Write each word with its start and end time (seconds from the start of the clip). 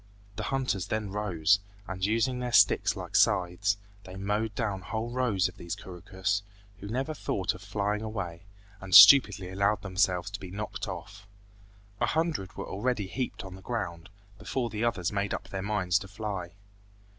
The 0.35 0.45
hunters 0.49 0.87
then 0.87 1.11
rose, 1.11 1.59
and 1.87 2.03
using 2.03 2.39
their 2.39 2.51
sticks 2.53 2.95
like 2.95 3.15
scythes, 3.15 3.77
they 4.03 4.15
mowed 4.15 4.55
down 4.55 4.81
whole 4.81 5.11
rows 5.11 5.47
of 5.47 5.57
these 5.57 5.75
couroucous, 5.75 6.41
who 6.79 6.87
never 6.87 7.13
thought 7.13 7.53
of 7.53 7.61
flying 7.61 8.01
away, 8.01 8.41
and 8.79 8.95
stupidly 8.95 9.51
allowed 9.51 9.83
themselves 9.83 10.31
to 10.31 10.39
be 10.39 10.49
knocked 10.49 10.87
off. 10.87 11.27
A 11.99 12.07
hundred 12.07 12.55
were 12.57 12.65
already 12.67 13.05
heaped 13.05 13.45
on 13.45 13.53
the 13.53 13.61
ground, 13.61 14.09
before 14.39 14.71
the 14.71 14.83
others 14.83 15.11
made 15.11 15.35
up 15.35 15.49
their 15.49 15.61
minds 15.61 15.99
to 15.99 16.07
fly. 16.07 16.53